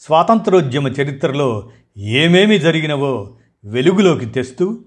[0.00, 4.78] స్వాతంత్రోద్యమ చరిత్రలో ఏమేమి జరిగినవో వెలుగులోకి తెస్తూ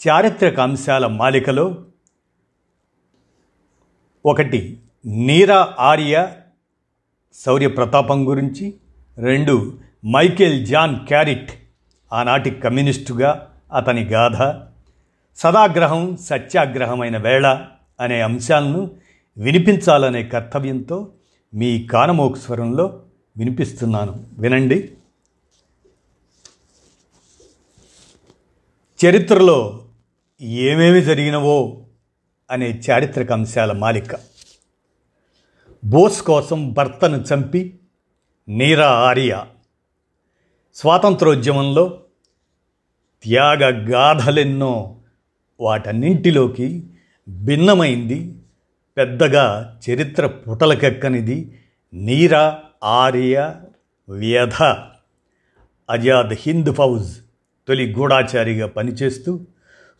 [0.00, 1.84] చారిత్రక అంశాల మాలికలో
[4.26, 6.14] ఒకటి నీరా ఆర్య
[7.34, 8.74] శౌర్య ప్రతాపం గురించి
[9.18, 9.72] రెండు
[10.06, 11.50] మైకేల్ జాన్ క్యారిట్
[12.12, 14.36] ఆనాటి కమ్యూనిస్టుగా అతని గాథ
[15.38, 17.46] సదాగ్రహం సత్యాగ్రహమైన వేళ
[18.00, 18.90] అనే అంశాలను
[19.36, 20.98] వినిపించాలనే కర్తవ్యంతో
[21.54, 22.86] మీ కానమోకు స్వరంలో
[23.36, 24.26] వినిపిస్తున్నాను.
[24.38, 24.92] వినండి.
[29.06, 29.84] చరిత్రలో
[30.40, 31.84] ఏమేమి జరిగినవో
[32.50, 34.16] అనే చారిత్రక అంశాల మాలిక.
[35.84, 37.78] బోస్ కోసం భర్తను చంపి
[38.48, 39.46] నీరా ఆర్య.
[40.74, 42.02] స్వాతంత్రోద్యమంలో
[43.22, 45.00] త్యాగ గాథలెన్నో
[45.60, 46.86] వాటన్నింటిలోకి
[47.28, 48.36] భిన్నమైంది.
[48.96, 53.54] పెద్దగా చరిత్ర పుటలకెక్కనిది నీరా ఆర్య
[54.08, 54.62] వ్యధ.
[55.90, 57.18] అజాద్ హింద్ ఫౌజ్
[57.68, 59.40] తొలి గూఢాచారిగా పనిచేస్తూ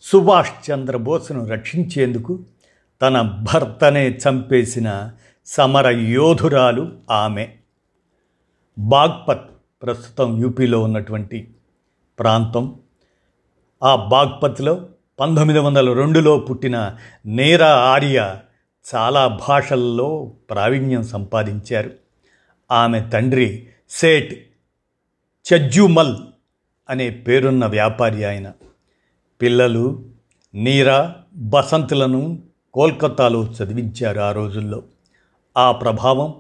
[0.03, 2.45] సుభాష్ చంద్రబోస్ను రక్షించేందుకు
[3.03, 5.13] తన భర్తనే చంపేసిన
[5.47, 7.49] సమర యోధురాలు ఆమె.
[8.79, 9.51] బాగ్పత్
[9.83, 11.51] ప్రస్తుతం యూపీలో ఉన్నటువంటి
[12.19, 12.79] ప్రాంతం.
[13.83, 14.89] ఆ బాగ్పత్లో
[15.21, 18.37] పంతొమ్మిది వందల రెండులో పుట్టిన నేరా ఆర్య
[18.95, 21.91] చాలా భాషల్లో ప్రావీణ్యం సంపాదించారు.
[22.71, 24.51] ఆమె తండ్రి సేట్
[25.53, 26.17] చజ్జుమల్
[26.91, 28.53] అనే పేరున్న వ్యాపారి ఆయన.
[29.43, 30.05] పిల్లలు
[30.55, 32.43] నీరా బసంతులను
[32.75, 34.83] కోల్కతాలో చదివించారు ఆ రోజుల్లో.
[35.57, 36.35] ఆ ప్రభావం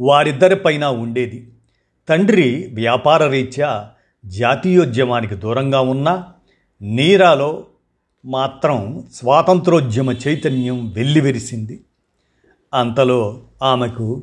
[0.00, 1.48] వారిద్దరిపైన ఉండేది.
[2.08, 3.90] తండ్రి వ్యాపార రీత్యా
[4.26, 6.24] జాతీయోద్యమానికి దూరంగా ఉన్న
[6.82, 7.66] నీరాలో
[8.26, 11.84] మాత్రం స్వాతంత్రోద్యమ చైతన్యం వెల్లివిరిసింది.
[12.74, 14.22] అంతలో ఆమెకు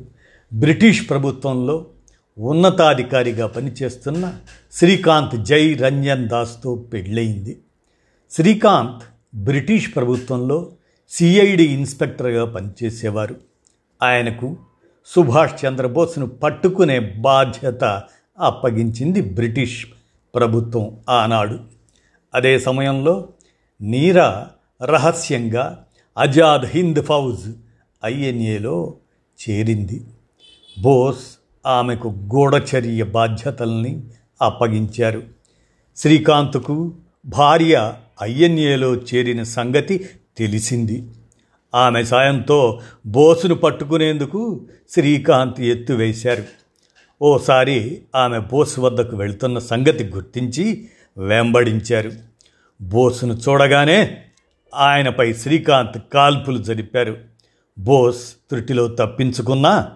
[0.54, 1.86] బ్రిటిష్ ప్రభుత్వంలో
[2.38, 4.34] ఉన్నతాధికారిగా పనిచేస్తున్న
[4.72, 7.60] శ్రీకాంత్ జై రంజన్ దాస్తో పెళ్ళయింది.
[8.30, 9.02] శ్రీకాంత్
[9.36, 10.72] బ్రిటిష్ ప్రభుత్వంలో
[11.10, 13.36] సిఐడి ఇన్స్పెక్టర్గా పనిచేసేవారు.
[14.02, 14.56] ఆయనకు
[15.06, 18.02] సుభాష్ చంద్రబోస్ను పట్టుకునే బాధ్యత
[18.38, 19.86] అప్పగించింది బ్రిటిష్
[20.34, 21.58] ప్రభుత్వం ఆనాడు.
[22.34, 23.28] అదే సమయంలో
[23.80, 24.48] నీరా
[24.84, 25.84] రహస్యంగా
[26.18, 27.52] ఆజాద్ హింద్ ఫౌజ్
[28.04, 28.94] ఐఎన్ఏలో
[29.50, 30.04] చేరింది.
[30.78, 34.02] బోస్ ఆమెకు గూఢచర్య బాధ్యతల్ని
[34.42, 35.22] అప్పగించారు.
[35.96, 36.94] శ్రీకాంత్కు
[37.26, 40.08] భార్య ఐఎన్ఏలో చేరిన సంగతి
[40.38, 41.08] తెలిసింది.
[41.74, 46.44] ఆమె సాయంతో బోసును పట్టుకునేందుకు శ్రీకాంత్ ఎత్తువేశారు.
[47.22, 52.12] ఓసారి ఆమె బోస్ వద్దకు వెళ్తున్న సంగతి గుర్తించి వెంబడించారు.
[52.80, 54.22] బోసును చూడగానే
[54.74, 57.16] ఆయనపై శ్రీకాంత్ కాల్పులు జరిపారు.
[57.78, 59.90] బోస్ త్రుటిలో తప్పించుకున్నా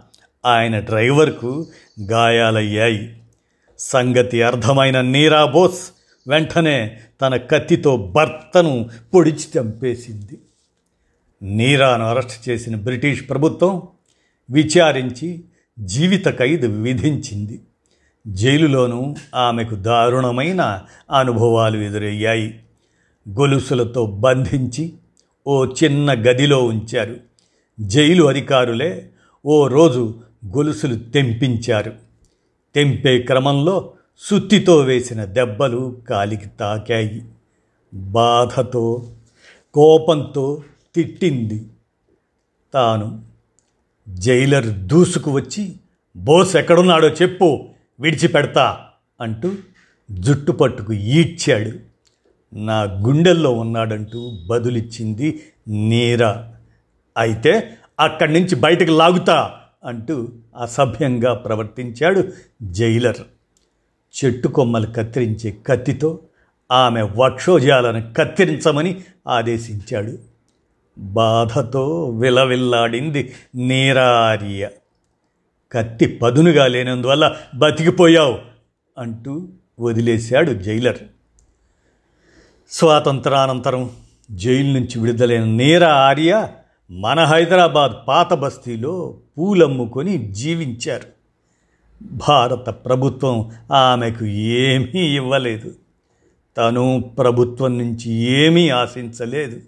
[0.49, 1.67] ఆయన డ్రైవర్కు
[2.03, 3.17] గాయాలయ్యాయి.
[3.79, 5.91] సంగతి అర్థమైన నీరా బోస్
[6.29, 10.39] వెంటనే తన కత్తితో భర్తను పొడిచి చంపేసింది.
[11.43, 13.83] నీరాను అరెస్ట్ చేసిన బ్రిటిష్ ప్రభుత్వం
[14.51, 15.45] విచారించి
[15.81, 17.61] జీవిత ఖైదు విధించింది.
[18.27, 20.83] జైలులోనూ ఆమెకు దారుణమైన
[21.19, 22.61] అనుభవాలు ఎదురయ్యాయి.
[23.29, 24.93] గొలుసులతో బంధించి
[25.47, 27.17] ఓ చిన్న గదిలో ఉంచారు.
[27.81, 29.09] జైలు అధికారులే
[29.47, 30.15] ఓ రోజు
[30.47, 31.93] గొలుసులు తెంపించారు.
[32.75, 37.25] తెంపే క్రమంలో సుత్తితో వేసిన దెబ్బలు కాలికి తాకాయి.
[37.95, 39.11] బాధతో
[39.75, 40.63] కోపంతో
[40.95, 41.67] తిట్టింది.
[42.75, 43.23] తాను
[44.09, 45.73] జైలర్ దూసుకు వచ్చి
[46.17, 47.69] బోస్ ఎక్కడున్నాడో చెప్పు
[48.01, 48.81] విడిచిపెడతా
[49.21, 49.53] అంటూ
[50.11, 51.79] జుట్టు పట్టుకు ఈడ్చాడు.
[52.57, 56.55] నా గుండెల్లో ఉన్నాడంటూ బదులిచ్చింది నీరా.
[57.17, 59.55] అయితే అక్కడి నుంచి బయటకు లాగుతా
[59.89, 60.29] అంటూ
[60.63, 62.33] అసభ్యంగా ప్రవర్తించాడు
[62.63, 63.17] జైలర్.
[64.25, 66.19] చెట్టు కొమ్మలు కత్తిరించే కత్తితో
[66.73, 70.19] ఆమె వక్షోజాలను కత్తిరించమని ఆదేశించాడు.
[70.99, 74.71] బాధతో విలవిల్లాడింది నీరార్య.
[75.73, 78.39] కత్తి పదునుగా లేనందువల్ల బతికిపోయావు
[78.99, 79.49] అంటూ
[79.81, 80.99] వదిలేశాడు జైలర్.
[82.71, 83.91] స్వాతంత్రానంతరం
[84.31, 86.49] జైలు నుంచి విడుదలైన నీర ఆర్య
[86.91, 91.09] మన హైదరాబాద్ పాత బస్తీలో పూలమ్ముకొని జీవించారు.
[92.03, 95.75] భారత ప్రభుత్వం ఆమెకు ఏమీ ఇవ్వలేదు.
[96.57, 99.61] తను ప్రభుత్వం నుంచి ఏమీ ఆశించలేదు.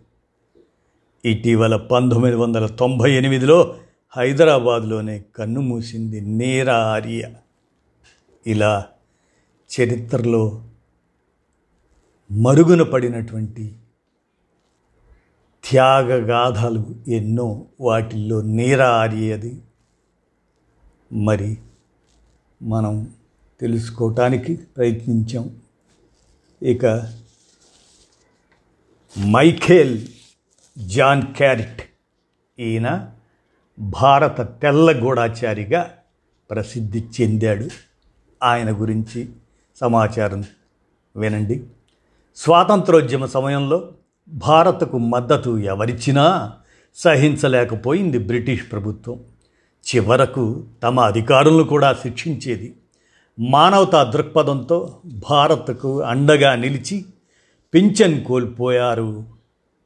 [1.24, 3.74] ఇటీవల పంతొమ్మిది వందల తొంభై ఎనిమిదిలో
[4.16, 6.20] హైదరాబాద్లోనే కన్ను మూసింది
[6.70, 7.30] ఆర్య.
[8.46, 8.86] ఇలా
[9.80, 10.62] చరిత్రలో
[12.32, 13.76] మరుగున పడినటువంటి
[15.64, 19.10] త్యాగగాథలు ఎన్నో వాటిల్లో నీరా
[21.12, 21.58] మరి
[22.62, 23.14] మనం
[23.60, 25.56] తెలుసుకోవటానికి ప్రయత్నించాం.
[26.62, 26.86] ఇక
[29.26, 30.06] మైఖేల్
[30.78, 31.82] జాన్ క్యారెట్
[32.58, 33.10] ఈయన
[33.78, 35.94] భారత తెల్ల గూఢాచారిగా
[36.50, 37.68] ప్రసిద్ధి చెందాడు.
[38.42, 39.28] ఆయన గురించి
[39.76, 40.44] సమాచారం
[41.16, 41.64] వినండి.
[42.36, 43.92] స్వాతంత్రోద్యమ సమయంలో
[44.32, 46.52] భారత్కు మద్దతు ఎవరిచ్చినా
[46.96, 49.20] సహించలేకపోయింది బ్రిటిష్ ప్రభుత్వం.
[49.86, 52.76] చివరకు తమ అధికారులను కూడా శిక్షించేది
[53.40, 54.98] మానవతా దృక్పథంతో
[55.30, 57.04] భారత్కు అండగా నిలిచి
[57.74, 59.24] పింఛన్ కోల్పోయారు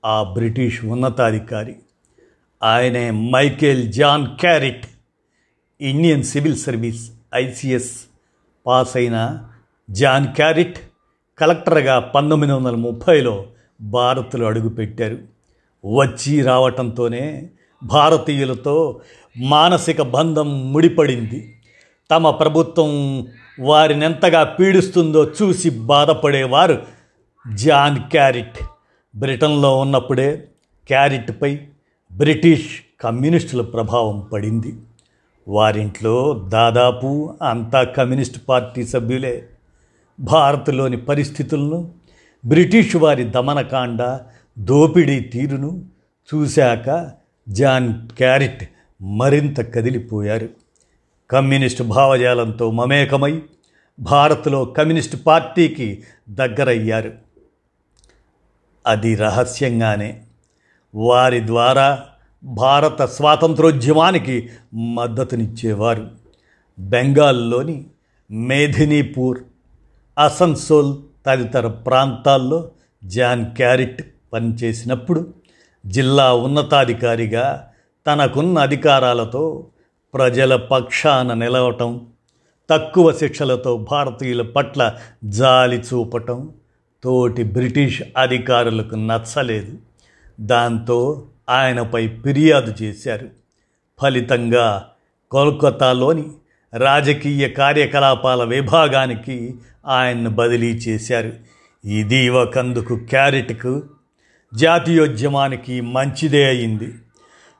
[0.04, 1.76] ఆ బ్రిటిష్ ఉన్నతాధికారి.
[2.62, 4.86] ఆయనే Michael John Carritt
[5.80, 7.92] Indian civil service ICS
[8.66, 9.44] pass అయిన
[9.90, 10.78] జాన్ క్యారెట్
[11.38, 13.44] కలెక్టర్గా పంతొమ్మిది వందల ముప్పైలో
[13.84, 15.18] భారత్లో అడుగుపెట్టారు
[15.86, 17.48] వచ్చి రావటంతోనే
[17.84, 19.00] భారతీయులతో
[19.36, 21.56] మానసిక బంధం ముడిపడింది.
[22.10, 23.26] తమ ప్రభుత్వం
[23.60, 26.82] వారినెంతగా పీడిస్తుందో చూసి బాధపడేవారు
[27.54, 28.58] జాన్ క్యారెట్.
[29.16, 30.48] బ్రిటన్లో ఉన్నప్పుడే
[30.88, 31.58] క్యారెట్పై
[32.12, 34.74] బ్రిటిష్ కమ్యూనిస్టుల ప్రభావం పడింది.
[35.48, 39.48] వారింట్లో దాదాపు అంతా కమ్యూనిస్ట్ పార్టీ సభ్యులే.
[40.20, 42.03] భారత్లోని పరిస్థితులను
[42.46, 44.20] బ్రిటిష్ వారి దమనకాండ
[44.58, 45.84] దోపిడీ తీరును
[46.34, 47.10] చూశాక
[47.48, 48.70] జాన్ క్యారెట్
[49.02, 50.48] మరింత కదిలిపోయారు.
[51.30, 53.42] కమ్యూనిస్టు భావజాలంతో మమేకమై
[54.00, 57.12] భారత్లో కమ్యూనిస్టు పార్టీకి దగ్గరయ్యారు.
[58.86, 60.22] అది రహస్యంగానే.
[60.94, 62.04] వారి ద్వారా
[62.44, 66.10] భారత స్వాతంత్రోద్యమానికి మద్దతునిచ్చేవారు.
[66.78, 67.86] బెంగాల్లోని
[68.30, 69.38] మేధినీపూర్
[70.18, 72.70] అసన్సోల్ తదితర ప్రాంతాల్లో
[73.04, 75.34] జాన్ క్యారెట్ పనిచేసినప్పుడు
[75.86, 77.68] జిల్లా ఉన్నతాధికారిగా
[78.06, 79.66] తనకున్న అధికారాలతో
[80.14, 82.06] ప్రజల పక్షాన నిలవటం
[82.70, 84.94] తక్కువ శిక్షలతో భారతీయుల పట్ల
[85.24, 86.50] జాలి చూపటం
[87.04, 89.78] తోటి బ్రిటిష్ అధికారులకు నచ్చలేదు.
[90.40, 93.28] దాంతో ఆయనపై ఫిర్యాదు చేశారు.
[94.00, 94.88] ఫలితంగా
[95.30, 96.24] కోల్కతాలోని
[96.74, 99.54] రాజకీయ కార్యకలాపాల విభాగానికి
[99.86, 101.32] ఆయన్ను బదిలీ చేశారు.
[101.84, 103.82] ఇది ఒకందుకు క్యారెట్కు
[104.54, 106.94] జాతీయోద్యమానికి మంచిదే అయింది.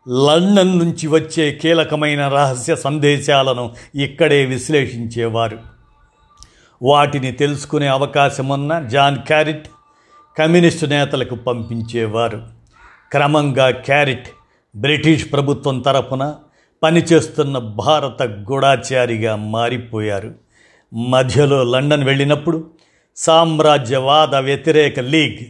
[0.08, 5.58] లండన్ నుంచి వచ్చే కీలకమైన రహస్య సందేశాలను ఇక్కడే విశ్లేషించేవారు.
[6.82, 9.68] వాటిని తెలుసుకునే అవకాశం ఉన్న జాన్ క్యారెట్
[10.38, 12.42] కమ్యూనిస్టు నేతలకు పంపించేవారు.
[13.12, 14.28] క్రమంగా క్యారెట్
[14.76, 16.34] బ్రిటిష్ ప్రభుత్వం తరపున
[16.82, 20.43] పనిచేస్తున్న భారత గూఢాచారిగా మారిపోయారు.
[20.94, 22.70] మధ్యలో లండన్ వెళ్ళినప్పుడు
[23.16, 25.46] సామ్రాజ్యవాద వ్యతిరేక లీగ్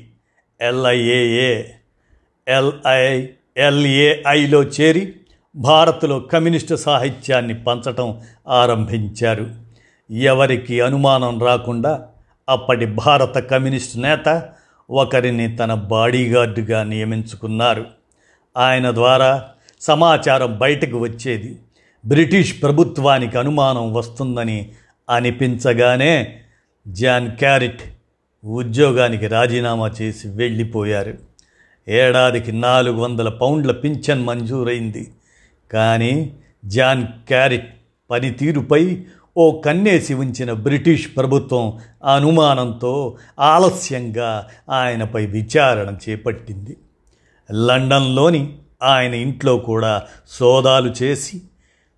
[0.63, 1.63] ఎల్ఐఏఏ
[2.49, 3.27] ఎల్ఐ
[3.57, 5.15] ఎల్ఏఐలో చేరి
[5.57, 9.51] భారత్లో కమ్యూనిస్టు సాహిత్యాన్ని పంచటం ఆరంభించారు.
[10.11, 12.07] ఎవరికి అనుమానం రాకుండా
[12.49, 14.49] అప్పటి భారత కమ్యూనిస్టు నేత
[14.91, 17.87] ఒకరిని తన బాడీగార్డుగా నియమించుకున్నారు.
[18.57, 19.45] ఆయన ద్వారా
[19.81, 21.59] సమాచారం బయటకు వచ్చేది
[22.07, 24.73] బ్రిటిష్ ప్రభుత్వానికి అనుమానం వస్తుందని
[25.11, 26.41] అనిపించగానే
[26.89, 27.83] జాన్ క్యారెట్
[28.45, 31.15] ఉద్యోగానికి రాజీనామా చేసి వెళ్ళిపోయారు.
[31.89, 35.11] ఏడాదికి నాలుగు వందల పౌండ్ల పింఛన్ మంజూరైంది.
[35.73, 36.33] కానీ
[36.65, 37.75] జాన్ క్యారెట్
[38.11, 39.03] పనితీరుపై
[39.37, 41.79] ఓ కన్నేసి ఉంచిన బ్రిటిష్ ప్రభుత్వం
[42.15, 46.77] అనుమానంతో ఆలస్యంగా ఆయనపై విచారణ చేపట్టింది.
[47.53, 51.43] లండన్లోని ఆయన ఇంట్లో కూడా సోదాలు చేసి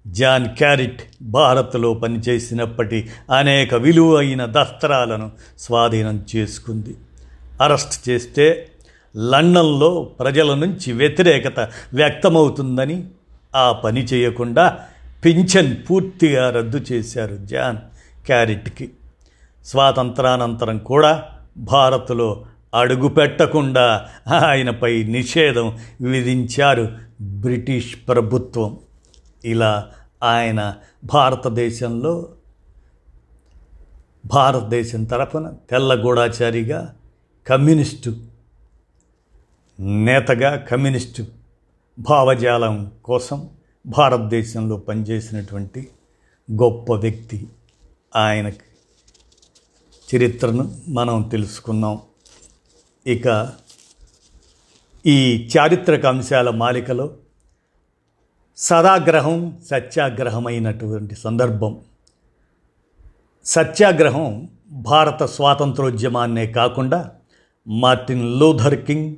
[0.06, 6.96] జాన్ క్యారెట్ భారత్లో పనిచేసినప్పటి అనేక విలువైన దస్త్రాలను స్వాధీనం చేసుకుంది.
[7.62, 8.68] అరెస్ట్ చేస్తే
[9.30, 11.60] లండన్లో ప్రజల నుంచి వ్యతిరేకత
[11.94, 13.04] వ్యక్తమవుతుందని
[13.56, 14.78] ఆ పని చేయకుండా
[15.24, 17.76] పింఛన్ పూర్తిగా రద్దు చేశారు జాన్
[18.26, 18.90] క్యారెట్కి.
[19.64, 21.22] స్వాతంత్రానంతరం కూడా
[21.56, 22.44] భారత్లో
[22.74, 26.88] అడుగు పెట్టకుండా ఆయనపై నిషేధం విధించారు
[27.20, 28.78] బ్రిటిష్ ప్రభుత్వం.
[29.46, 32.32] ఇలా ఆయన భారతదేశంలో
[34.26, 36.94] భారతదేశం తరఫున తెల్లగూడాచారిగా
[37.46, 38.16] కమ్యూనిస్టు
[39.80, 41.26] నేతగా కమ్యూనిస్టు
[41.98, 43.50] భావజాలం కోసం
[43.86, 45.88] భారతదేశంలో పనిచేసినటువంటి
[46.62, 47.48] గొప్ప వ్యక్తి
[48.16, 48.52] ఆయన
[50.08, 52.00] చరిత్రను మనం తెలుసుకున్నాం.
[53.06, 53.52] ఇక
[55.06, 57.14] ఈ చారిత్రక అంశాల మాలికలో
[58.58, 61.80] సదాగ్రహం సత్యాగ్రహమైనటువంటి సందర్భం.
[63.44, 67.10] సత్యాగ్రహం భారత స్వాతంత్రోద్యమాన్నే కాకుండా
[67.68, 69.16] మార్టిన్ లూథర్ కింగ్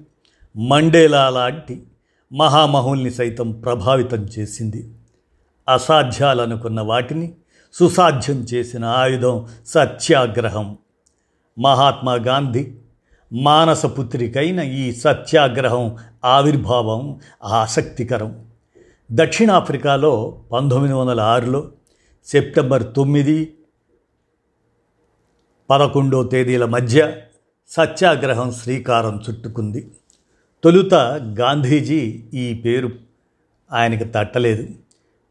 [0.56, 1.82] మండేలా లాంటి
[2.32, 4.94] మహామహుల్ని సైతం ప్రభావితం చేసింది.
[5.68, 7.32] అసాధ్యాలనుకున్న వాటిని
[7.72, 10.78] సుసాధ్యం చేసిన ఆయుధం సత్యాగ్రహం.
[11.58, 12.74] మహాత్మా గాంధీ
[13.32, 18.47] మానసపుత్రికైన ఈ సత్యాగ్రహం ఆవిర్భావం ఆసక్తికరం.
[19.12, 21.68] దక్షిణాఫ్రికాలో పంతొమ్మిది వందల ఆరులో
[22.26, 23.54] సెప్టెంబర్ తొమ్మిది
[25.70, 27.16] పదకొండో తేదీల మధ్య
[27.68, 29.90] సత్యాగ్రహం శ్రీకారం చుట్టుకుంది.
[30.64, 30.94] తొలుత
[31.40, 32.90] గాంధీజీ ఈ పేరు
[33.72, 34.68] ఆయనకు తట్టలేదు.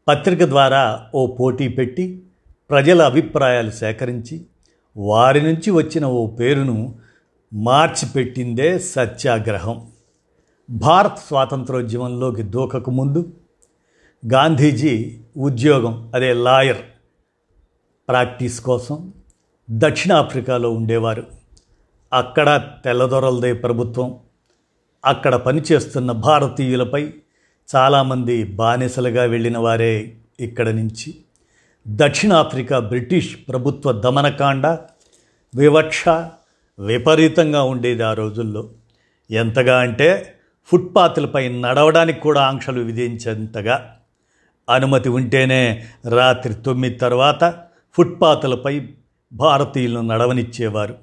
[0.08, 2.22] పత్రిక ద్వారా ఓ పోటీ పెట్టి
[2.70, 4.46] ప్రజల అభిప్రాయాలు సేకరించి
[4.96, 6.94] వారి నుంచి వచ్చిన ఓ పేరును
[7.52, 9.86] మార్చిపెట్టిందే సత్యాగ్రహం.
[10.70, 13.32] భారత్ స్వాతంత్రోద్యమంలోకి దూకకు ముందు
[14.26, 16.78] గాంధీజీ ఉద్యోగం అదే లాయర్
[18.08, 19.12] ప్రాక్టీస్ కోసం
[19.70, 21.26] దక్షిణాఫ్రికాలో ఉండేవారు.
[22.12, 24.18] అక్కడ తెల్లదొరలదే ప్రభుత్వం.
[25.04, 27.12] అక్కడ పనిచేస్తున్న భారతీయులపై
[27.76, 31.14] చాలామంది బానిసలుగా వెళ్ళిన వారే ఇక్కడ నుంచి.
[31.88, 34.66] దక్షిణాఫ్రికా బ్రిటిష్ ప్రభుత్వ దమనకాండ
[35.54, 36.08] వివక్ష
[36.78, 38.70] విపరీతంగా ఉండేది ఆ రోజుల్లో.
[39.30, 40.34] ఎంతగా అంటే
[40.66, 43.97] ఫుట్పాత్లపై నడవడానికి కూడా ఆంక్షలు విధించేంతగా.
[44.68, 47.54] అనుమతి ఉంటేనే రాత్రి తొమ్మిది తర్వాత
[47.96, 48.88] ఫుట్పాత్లపై
[49.32, 50.96] భారతీయులను నడవనిచ్చేవారు.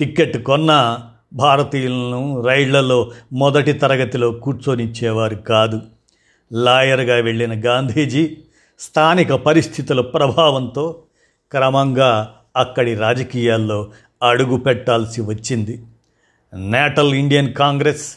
[0.00, 0.98] టిక్కెట్ కొన్న
[1.32, 5.82] భారతీయులను రైళ్ళలో మొదటి తరగతిలో కూర్చొనిచ్చేవారు కాదు.
[6.52, 8.36] లాయర్గా వెళ్ళిన గాంధీజీ
[8.78, 11.02] స్థానిక పరిస్థితుల ప్రభావంతో
[11.52, 13.90] క్రమంగా అక్కడి రాజకీయాల్లో
[14.22, 15.84] అడుగు పెట్టాల్సి వచ్చింది.
[16.54, 18.14] Natal Indian Congress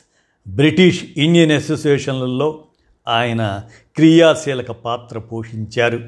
[0.48, 2.64] British Indian అసోసియేషన్లలో
[3.08, 3.62] ఆయన
[3.96, 6.00] క్రియాశీలక పాత్ర పోషించారు.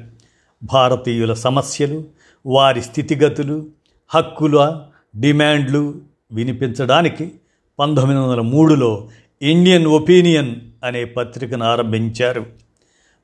[0.62, 2.04] భారతీయుల సమస్యలు
[2.46, 3.66] వారి స్థితిగతులు
[4.08, 4.80] హక్కుల
[5.16, 5.94] డిమాండ్లు
[6.32, 7.32] వినిపించడానికి
[7.78, 9.08] పంతొమ్మిది వందల మూడులో
[9.42, 12.46] ఇండియన్ ఒపీనియన్ అనే పత్రికను ఆరంభించారు.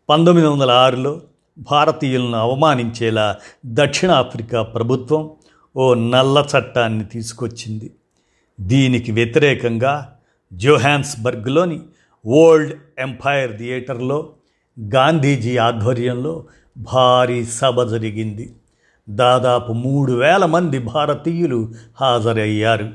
[0.08, 1.20] పంతొమ్మిది వందల ఆరులో
[1.58, 5.30] భారతీయులను అవమానించేలా దక్షిణాఫ్రికా ప్రభుత్వం
[5.76, 7.90] ఓ నల్ల చట్టాన్ని తీసుకొచ్చింది.
[8.60, 10.16] దీనికి వ్యతిరేకంగా
[10.52, 11.80] జోహాన్స్బర్గ్లోని
[12.26, 14.32] ఓల్డ్ ఎంపైర్ థియేటర్లో
[14.80, 16.44] గాంధీజీ ఆధ్వర్యంలో
[16.76, 18.56] భారీ సభ జరిగింది.
[19.08, 22.90] దాదాపు మూడు వేల మంది భారతీయులు హాజరయ్యారు.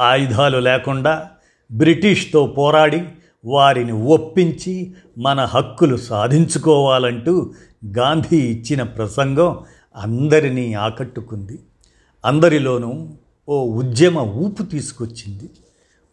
[0.00, 1.30] ఆయుధాలు లేకుండా
[1.72, 3.02] బ్రిటిష్తో పోరాడి
[3.44, 7.52] వారిని ఒప్పించి మన హక్కులు సాధించుకోవాలంటూ
[7.98, 9.58] గాంధీ ఇచ్చిన ప్రసంగం
[9.96, 11.58] అందరినీ ఆకట్టుకుంది.
[12.24, 13.08] అందరిలోనూ
[13.48, 15.50] ఓ ఉద్యమ ఊపు తీసుకొచ్చింది.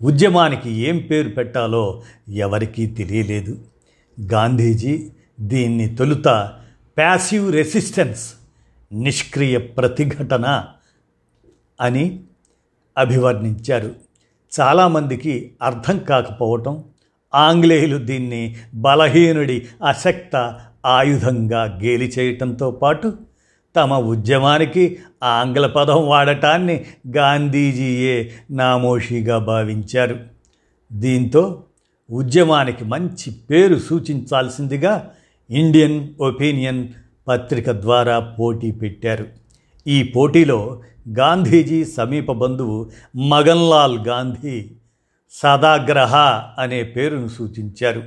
[0.02, 3.58] ఉద్యమానికి ఏం పేరు పెట్టాలో ఎవరికీ తెలియలేదు.
[4.26, 5.10] గాంధీజీ
[5.40, 6.54] దీన్ని తొలుత
[6.98, 8.34] ప్యాసివ్ రెసిస్టెన్స్
[8.94, 10.66] నిష్క్రియ ప్రతిఘటన
[11.82, 12.20] అని
[12.98, 13.96] అభివర్ణించారు.
[14.60, 16.84] చాలామందికి అర్థం కాకపోవటం
[17.36, 23.14] ఆంగ్లేయులు దీన్ని బలహీనుడి అశక్త ఆయుధంగా గేలి చేయటంతో పాటు
[23.76, 30.20] తమ ఉద్యమానికి ఆంగ్ల పదం వాడటాన్ని గాంధీజీయే నామోషిగా భావించారు.
[30.94, 31.64] దీంతో
[32.12, 35.12] ఉద్యమానికి మంచి పేరు సూచించాల్సిందిగా
[35.50, 36.88] ఇండియన్ ఒపీనియన్
[37.28, 39.28] పత్రిక ద్వారా పోటీ పెట్టారు.
[39.88, 40.82] ఈ పోటీలో
[41.20, 44.72] గాంధీజీ సమీప బంధువు మగన్లాల్ గాంధీ
[45.32, 46.16] సదాగ్రహ
[46.60, 48.04] అనే పేరును సూచించారు.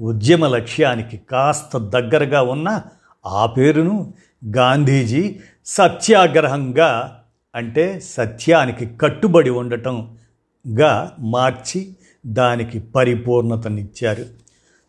[0.00, 2.82] ఉద్యమ లక్ష్యానికి కాస్త దగ్గరగా ఉన్న
[3.26, 4.14] ఆ పేరును
[4.56, 5.36] గాంధీజీ
[5.66, 7.18] సత్యాగ్రహంగా
[7.54, 11.96] అంటే సత్యానికి కట్టుబడి ఉండటంగా మార్చి
[12.26, 14.24] దానికి పరిపూర్ణతనిచ్చారు.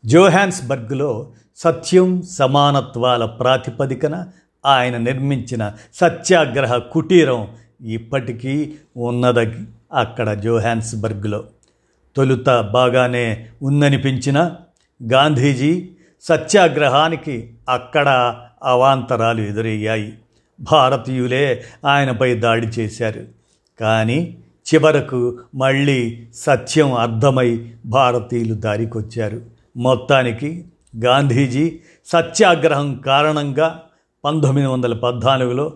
[0.06, 4.28] జోహాన్స్బర్గ్లో సత్యం సమానత్వాల ప్రాతిపదికన
[4.66, 7.48] ఆయన నిర్మించిన సత్యాగ్రహ కుటీరం
[7.86, 9.54] ఇప్పటికీ ఉన్నది
[9.94, 11.44] అక్కడ జోహాన్స్బర్గ్లో.
[12.16, 14.52] తొలుత బాగానే ఉందనిపించిన
[15.14, 15.90] గాంధీజీ
[16.22, 20.14] సత్యాగ్రహానికి అక్కడ అవాంతరాలు ఎదురయ్యాయి.
[20.62, 23.22] భారతీయులే ఆయనపై దాడి చేశారు.
[23.80, 29.42] కానీ చివరకు మళ్ళీ సత్యం అర్థమై భారతీయులు దారికొచ్చారు.
[29.78, 30.66] మొత్తానికి
[31.06, 33.82] గాంధీజీ సత్యాగ్రహం కారణంగా
[34.26, 35.74] పంతొమ్మిది వందల పద్నాలుగులో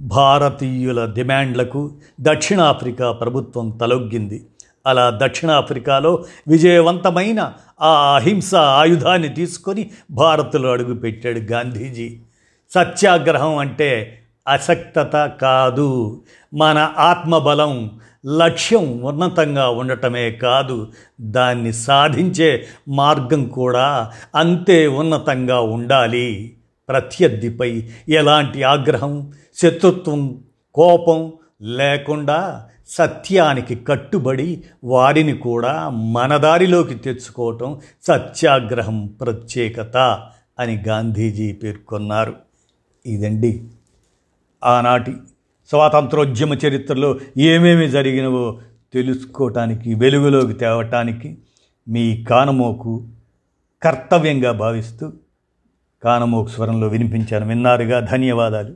[0.00, 4.46] భారతీయుల డిమాండ్లకు దక్షిణాఫ్రికా ప్రభుత్వం తలొగ్గింది.
[4.86, 12.18] అలా దక్షిణాఫ్రికాలో విజయవంతమైన ఆ అహింస ఆయుధాన్ని తీసుకొని భారత్లో అడుగుపెట్టాడు గాంధీజీ.
[12.70, 16.22] సత్యాగ్రహం అంటే అసక్తత కాదు
[16.54, 26.56] మన ఆత్మబలం లక్ష్యం ఉన్నతంగా ఉండటమే కాదు దాన్ని సాధించే మార్గం కూడా అంతే ఉన్నతంగా ఉండాలి.
[26.88, 30.42] ప్రత్యర్థిపై ఎలాంటి ఆగ్రహం శత్రుత్వం
[30.74, 39.96] కోపం లేకుండా సత్యానికి కట్టుబడి వారిని కూడా మన దారిలోకి తెచ్చుకోవటం సత్యాగ్రహం ప్రత్యేకత
[40.58, 42.34] అని గాంధీజీ పేర్కొన్నారు.
[43.06, 43.64] ఇదండి
[44.64, 45.14] ఆనాటి
[45.72, 48.60] స్వాతంత్రోద్యమ చరిత్రలో ఏమేమి జరిగినవో
[48.94, 51.38] తెలుసుకోవటానికి వెలుగులోకి తేవటానికి
[51.88, 53.08] మీ కానమోకు
[53.82, 55.12] కర్తవ్యంగా భావిస్తూ
[56.04, 57.48] కానమోకు స్వరంలో వినిపించాను.
[57.48, 58.00] విన్నారుగా?
[58.00, 58.74] ధన్యవాదాలు.